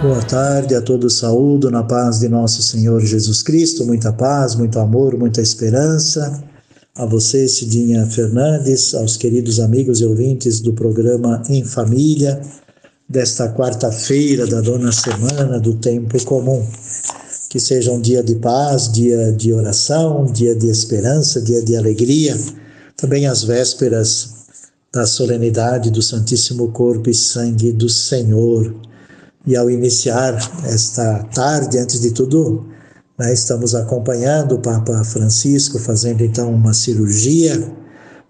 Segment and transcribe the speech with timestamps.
[0.00, 4.78] Boa tarde a todos, saúdo na paz de nosso Senhor Jesus Cristo, muita paz, muito
[4.78, 6.40] amor, muita esperança.
[6.94, 12.40] A você, Cidinha Fernandes, aos queridos amigos e ouvintes do programa Em Família,
[13.08, 16.64] desta quarta-feira da nona semana do Tempo Comum.
[17.50, 22.38] Que seja um dia de paz, dia de oração, dia de esperança, dia de alegria.
[22.96, 24.28] Também as vésperas
[24.92, 28.86] da solenidade do Santíssimo Corpo e Sangue do Senhor
[29.46, 30.34] e ao iniciar
[30.64, 32.66] esta tarde, antes de tudo,
[33.18, 37.56] né, estamos acompanhando o Papa Francisco fazendo então uma cirurgia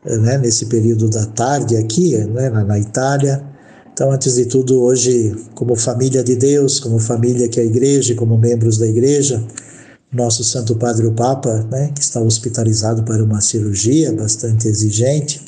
[0.04, 3.44] né, nesse período da tarde aqui, né, na, Itália.
[3.92, 8.14] Então, antes de tudo, hoje, como família de Deus, como família que é a igreja,
[8.14, 9.44] como membros da igreja,
[10.12, 15.42] nosso Santo Padre o Papa, né, que está hospitalizado para uma cirurgia bastante exigente,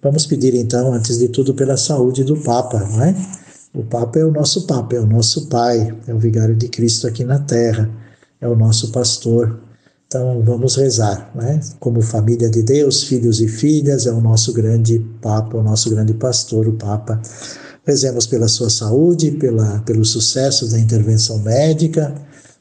[0.00, 3.14] vamos pedir então, antes de tudo, pela saúde do Papa, não é?
[3.74, 7.06] O Papa é o nosso Papa, é o nosso Pai, é o Vigário de Cristo
[7.06, 7.90] aqui na Terra,
[8.40, 9.60] é o nosso pastor.
[10.06, 11.60] Então vamos rezar, né?
[11.78, 16.14] Como família de Deus, filhos e filhas, é o nosso grande Papa, o nosso grande
[16.14, 17.20] pastor, o Papa.
[17.84, 22.14] Rezemos pela sua saúde, pela, pelo sucesso da intervenção médica,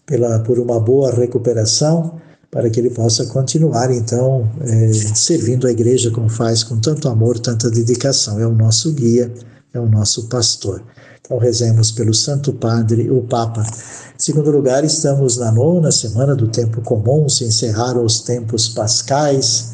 [0.05, 2.19] pela, por uma boa recuperação,
[2.51, 7.39] para que ele possa continuar, então, é, servindo a igreja como faz, com tanto amor,
[7.39, 8.39] tanta dedicação.
[8.39, 9.31] É o nosso guia,
[9.77, 10.83] é o nosso pastor.
[11.21, 13.61] Então, rezemos pelo Santo Padre, o Papa.
[13.61, 19.73] Em segundo lugar, estamos na nona semana do tempo comum, se encerraram os tempos pascais,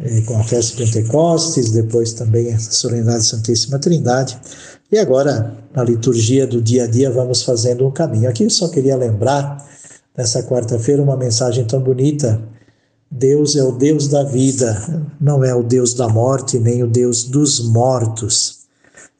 [0.00, 4.38] eh, com a festa de Pentecostes, depois também a solenidade Santíssima Trindade.
[4.90, 8.28] E agora, na liturgia do dia a dia, vamos fazendo um caminho.
[8.28, 9.66] Aqui eu só queria lembrar,
[10.14, 12.38] nessa quarta-feira, uma mensagem tão bonita.
[13.10, 17.24] Deus é o Deus da vida, não é o Deus da morte, nem o Deus
[17.24, 18.61] dos mortos.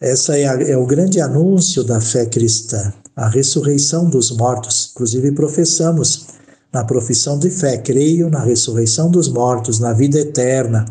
[0.03, 4.91] Essa é, a, é o grande anúncio da fé cristã, a ressurreição dos mortos.
[4.93, 6.27] Inclusive, professamos
[6.73, 10.85] na profissão de fé, creio na ressurreição dos mortos, na vida eterna.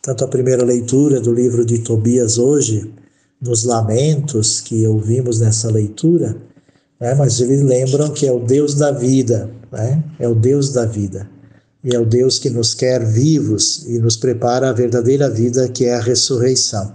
[0.00, 2.94] Tanto a primeira leitura do livro de Tobias hoje,
[3.42, 6.36] nos lamentos que ouvimos nessa leitura,
[7.00, 10.86] né, mas eles lembram que é o Deus da vida, né, é o Deus da
[10.86, 11.28] vida.
[11.82, 15.86] E é o Deus que nos quer vivos e nos prepara a verdadeira vida, que
[15.86, 16.94] é a ressurreição.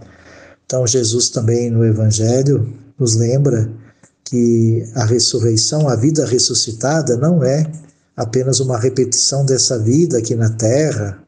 [0.73, 2.67] Então, Jesus também no Evangelho
[2.97, 3.71] nos lembra
[4.25, 7.71] que a ressurreição, a vida ressuscitada, não é
[8.17, 11.19] apenas uma repetição dessa vida aqui na terra,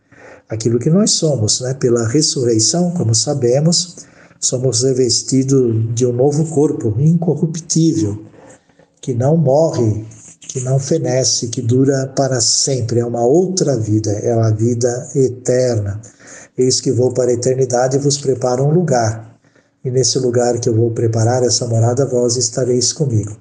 [0.50, 1.76] aquilo que nós somos, né?
[1.76, 4.08] Pela ressurreição, como sabemos,
[4.40, 8.26] somos revestidos de um novo corpo incorruptível,
[9.00, 10.08] que não morre,
[10.40, 13.00] que não fenece, que dura para sempre.
[13.00, 16.02] É uma outra vida, é a vida eterna.
[16.58, 19.35] Eis que vou para a eternidade e vos preparo um lugar
[19.86, 23.38] e nesse lugar que eu vou preparar essa morada, vós estareis comigo.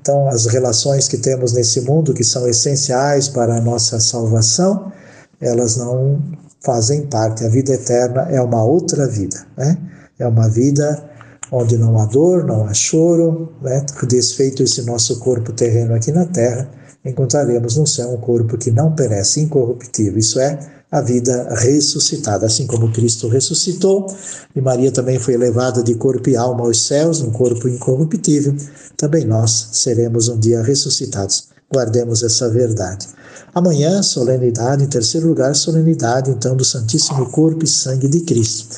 [0.00, 4.92] Então, as relações que temos nesse mundo, que são essenciais para a nossa salvação,
[5.40, 6.22] elas não
[6.64, 7.44] fazem parte.
[7.44, 9.76] A vida eterna é uma outra vida, né?
[10.18, 11.10] É uma vida
[11.50, 13.84] onde não há dor, não há choro, né?
[14.08, 16.68] Desfeito esse nosso corpo terreno aqui na terra,
[17.04, 20.18] encontraremos no céu um corpo que não perece, incorruptível.
[20.18, 20.58] Isso é
[20.92, 24.06] a vida ressuscitada, assim como Cristo ressuscitou
[24.54, 28.54] e Maria também foi levada de corpo e alma aos céus, um corpo incorruptível,
[28.94, 31.48] também nós seremos um dia ressuscitados.
[31.72, 33.08] Guardemos essa verdade.
[33.54, 38.76] Amanhã, solenidade, em terceiro lugar, solenidade então do Santíssimo Corpo e Sangue de Cristo.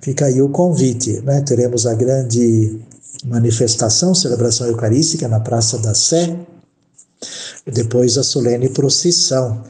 [0.00, 1.40] Fica aí o convite, né?
[1.40, 2.78] Teremos a grande
[3.24, 6.38] manifestação, celebração eucarística na Praça da Sé,
[7.72, 9.62] depois a solene procissão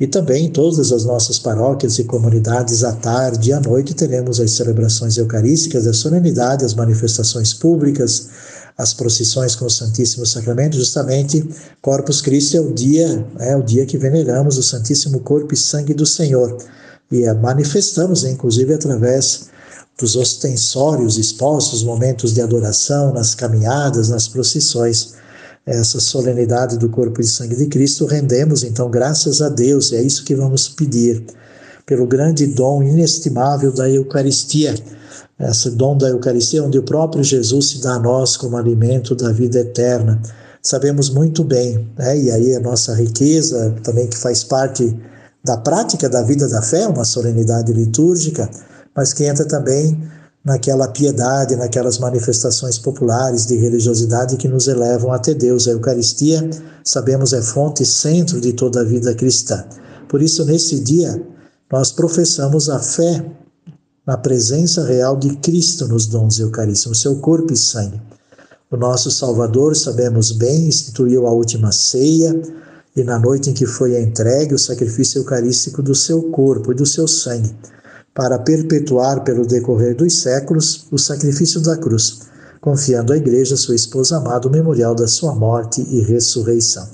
[0.00, 4.40] e também em todas as nossas paróquias e comunidades, à tarde e à noite, teremos
[4.40, 8.28] as celebrações eucarísticas, a solenidade, as manifestações públicas,
[8.76, 11.46] as procissões com o Santíssimo Sacramento, justamente
[11.80, 15.94] Corpus Christi é o dia, é o dia que veneramos o Santíssimo Corpo e Sangue
[15.94, 16.56] do Senhor.
[17.10, 19.50] E a manifestamos, inclusive, através
[20.00, 25.14] dos ostensórios expostos, momentos de adoração, nas caminhadas, nas procissões
[25.64, 30.24] essa solenidade do corpo e sangue de Cristo, rendemos então graças a Deus, é isso
[30.24, 31.24] que vamos pedir,
[31.86, 34.74] pelo grande dom inestimável da Eucaristia,
[35.38, 39.32] esse dom da Eucaristia, onde o próprio Jesus se dá a nós como alimento da
[39.32, 40.20] vida eterna.
[40.62, 42.16] Sabemos muito bem, né?
[42.16, 44.96] e aí a nossa riqueza, também que faz parte
[45.44, 48.48] da prática da vida da fé, uma solenidade litúrgica,
[48.94, 50.00] mas que entra também
[50.44, 55.68] naquela piedade, naquelas manifestações populares de religiosidade que nos elevam até Deus.
[55.68, 56.48] A Eucaristia,
[56.84, 59.64] sabemos, é fonte e centro de toda a vida cristã.
[60.08, 61.22] Por isso, nesse dia,
[61.70, 63.24] nós professamos a fé
[64.06, 68.00] na presença real de Cristo nos dons eucarísticos, seu corpo e sangue.
[68.70, 72.34] O nosso Salvador, sabemos bem, instituiu a última ceia
[72.96, 76.84] e na noite em que foi entregue o sacrifício eucarístico do seu corpo e do
[76.84, 77.54] seu sangue,
[78.14, 82.20] para perpetuar pelo decorrer dos séculos o sacrifício da cruz,
[82.60, 86.86] confiando à Igreja, sua esposa amada, o memorial da sua morte e ressurreição.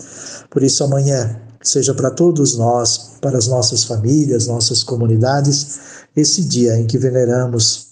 [0.51, 5.79] Por isso, amanhã, seja para todos nós, para as nossas famílias, nossas comunidades,
[6.17, 7.89] esse dia em que veneramos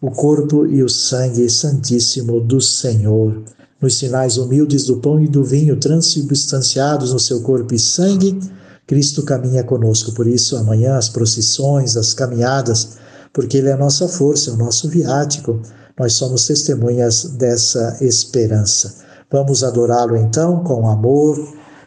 [0.00, 3.42] o corpo e o sangue santíssimo do Senhor,
[3.80, 8.38] nos sinais humildes do pão e do vinho transubstanciados no seu corpo e sangue,
[8.86, 10.12] Cristo caminha conosco.
[10.12, 12.96] Por isso, amanhã, as procissões, as caminhadas,
[13.32, 15.60] porque Ele é a nossa força, é o nosso viático,
[15.98, 18.96] nós somos testemunhas dessa esperança.
[19.30, 21.36] Vamos adorá-lo então com amor,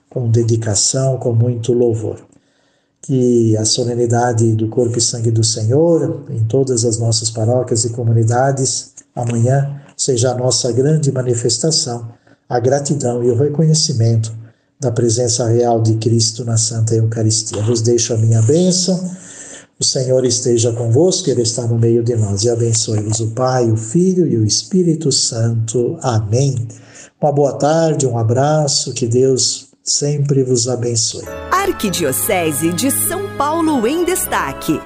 [0.09, 2.29] com dedicação, com muito louvor
[3.01, 7.89] que a solenidade do corpo e sangue do Senhor em todas as nossas paróquias e
[7.89, 12.07] comunidades amanhã seja a nossa grande manifestação,
[12.47, 14.31] a gratidão e o reconhecimento
[14.79, 17.61] da presença real de Cristo na Santa Eucaristia.
[17.63, 19.11] Vos deixo a minha bênção.
[19.77, 23.77] O Senhor esteja convosco, Ele está no meio de nós e abençoe-vos o Pai, o
[23.77, 25.97] Filho e o Espírito Santo.
[26.01, 26.67] Amém.
[27.21, 31.25] Uma boa tarde, um abraço, que Deus sempre vos abençoe.
[31.51, 34.79] Arquidiocese de São Paulo em Destaque.